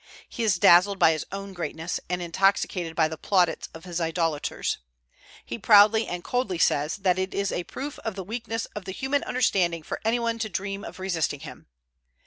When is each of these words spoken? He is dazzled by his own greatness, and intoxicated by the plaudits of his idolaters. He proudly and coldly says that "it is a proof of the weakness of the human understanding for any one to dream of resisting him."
He 0.27 0.41
is 0.41 0.57
dazzled 0.57 0.97
by 0.97 1.11
his 1.11 1.27
own 1.31 1.53
greatness, 1.53 1.99
and 2.09 2.23
intoxicated 2.23 2.95
by 2.95 3.07
the 3.07 3.19
plaudits 3.19 3.69
of 3.71 3.85
his 3.85 4.01
idolaters. 4.01 4.79
He 5.45 5.59
proudly 5.59 6.07
and 6.07 6.23
coldly 6.23 6.57
says 6.57 6.95
that 6.95 7.19
"it 7.19 7.35
is 7.35 7.51
a 7.51 7.65
proof 7.65 7.99
of 7.99 8.15
the 8.15 8.23
weakness 8.23 8.65
of 8.75 8.85
the 8.85 8.93
human 8.93 9.23
understanding 9.25 9.83
for 9.83 10.01
any 10.03 10.17
one 10.17 10.39
to 10.39 10.49
dream 10.49 10.83
of 10.83 10.97
resisting 10.97 11.41
him." 11.41 11.67